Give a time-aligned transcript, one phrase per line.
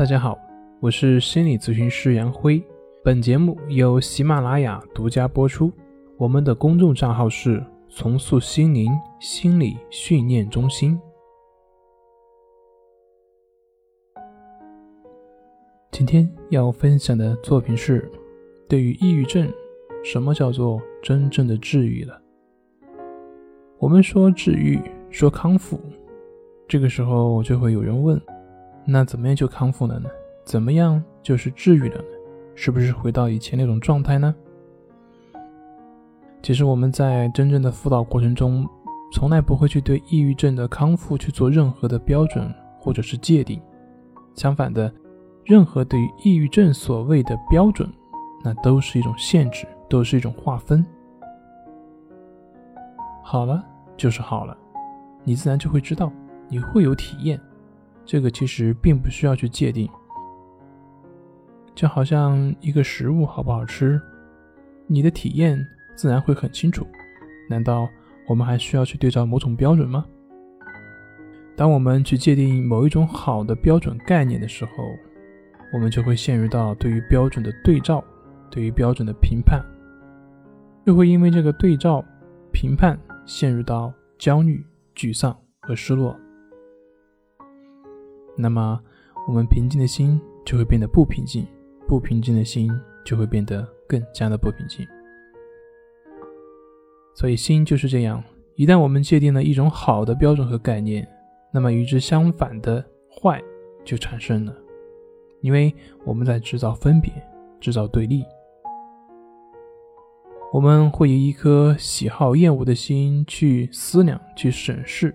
[0.00, 0.40] 大家好，
[0.80, 2.64] 我是心理咨询师杨辉。
[3.04, 5.70] 本节目由喜马拉雅独家播出。
[6.16, 10.98] 我们的公众账号是“重塑心灵心理训练中心”。
[15.92, 18.10] 今天要分享的作品是：
[18.66, 19.52] 对于抑郁症，
[20.02, 22.18] 什么叫做真正的治愈了？
[23.78, 24.80] 我们说治愈，
[25.10, 25.78] 说康复，
[26.66, 28.18] 这个时候就会有人问。
[28.92, 30.10] 那怎么样就康复了呢？
[30.44, 32.04] 怎么样就是治愈了呢？
[32.56, 34.34] 是不是回到以前那种状态呢？
[36.42, 38.68] 其实我们在真正的辅导过程中，
[39.12, 43.62] 从来不会去对抑郁症的康复去做任何的标准或者是界定。
[44.34, 44.92] 相反的，
[45.44, 47.88] 任何对于抑郁症所谓的标准，
[48.42, 50.84] 那都是一种限制，都是一种划分。
[53.22, 53.64] 好了
[53.96, 54.58] 就是好了，
[55.22, 56.10] 你自然就会知道，
[56.48, 57.40] 你会有体验。
[58.04, 59.88] 这个其实并不需要去界定，
[61.74, 64.00] 就好像一个食物好不好吃，
[64.86, 66.86] 你的体验自然会很清楚。
[67.48, 67.88] 难道
[68.28, 70.04] 我们还需要去对照某种标准吗？
[71.56, 74.70] 当我们去界定某一种好的标准概念的时候，
[75.72, 78.02] 我们就会陷入到对于标准的对照，
[78.50, 79.62] 对于标准的评判，
[80.86, 82.04] 就会因为这个对照、
[82.50, 84.64] 评判陷入到焦虑、
[84.96, 86.18] 沮丧和失落。
[88.40, 88.80] 那么，
[89.28, 91.46] 我们平静的心就会变得不平静，
[91.86, 92.70] 不平静的心
[93.04, 94.86] 就会变得更加的不平静。
[97.14, 98.22] 所以，心就是这样，
[98.54, 101.06] 一旦我们界定了一种好的标准和概念，
[101.52, 103.42] 那么与之相反的坏
[103.84, 104.54] 就产生了，
[105.42, 105.74] 因为
[106.04, 107.12] 我们在制造分别，
[107.60, 108.24] 制造对立。
[110.52, 115.14] 我们会以一颗喜好厌恶的心去思量，去审视。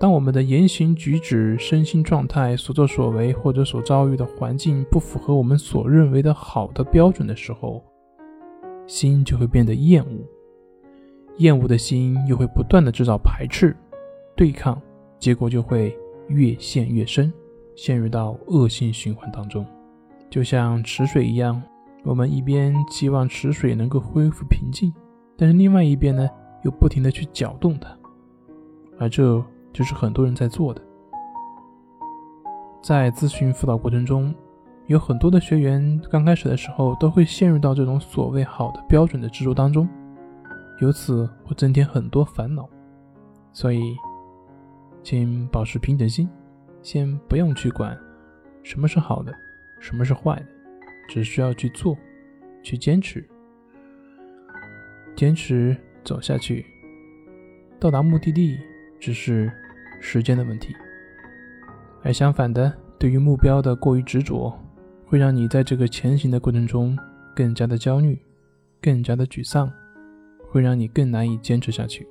[0.00, 7.84] 当我们的言行举止、身心状态、所作所为或者所遭遇的环境不符合我们所认为的好的标准的时候，
[8.86, 10.24] 心就会变得厌恶，
[11.36, 13.76] 厌恶的心又会不断的制造排斥、
[14.34, 14.80] 对抗，
[15.18, 15.94] 结果就会
[16.28, 17.30] 越陷越深，
[17.76, 19.66] 陷入到恶性循环当中。
[20.30, 21.62] 就像池水一样，
[22.04, 24.90] 我们一边期望池水能够恢复平静，
[25.36, 26.26] 但是另外一边呢，
[26.64, 27.94] 又不停的去搅动它，
[28.98, 29.44] 而这。
[29.72, 30.82] 就是很多人在做的，
[32.82, 34.34] 在咨询辅导过程中，
[34.86, 39.88] 有很多的学员刚开始的时候都会陷入到这种所谓好的标准的执着当中，
[40.80, 42.68] 由此会增添很多烦恼。
[43.52, 43.96] 所以，
[45.02, 46.28] 请保持平等心，
[46.82, 47.96] 先不用去管
[48.62, 49.32] 什么是好的，
[49.78, 50.46] 什么是坏的，
[51.08, 51.96] 只需要去做，
[52.62, 53.24] 去坚持，
[55.14, 56.66] 坚持走下去，
[57.78, 58.58] 到达目的地。
[59.00, 59.50] 只是
[60.00, 60.74] 时间的问题，
[62.02, 64.52] 而相反的，对于目标的过于执着，
[65.06, 66.98] 会让你在这个前行的过程中
[67.36, 68.18] 更加的焦虑，
[68.80, 69.70] 更加的沮丧，
[70.48, 72.08] 会让你更难以坚持下去。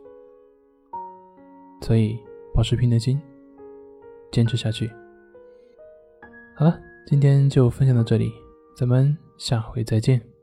[1.81, 2.17] 所以，
[2.53, 3.19] 保持平等心，
[4.31, 4.89] 坚持下去。
[6.55, 8.31] 好了，今天就分享到这里，
[8.75, 10.38] 咱们下回再见。